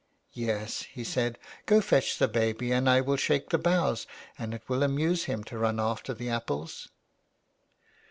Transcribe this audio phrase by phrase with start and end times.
[0.33, 4.63] "Yes/' he said, ''go fetch the baby and I will shake the boughs, and it
[4.67, 6.89] will amuse him to run after the apples.'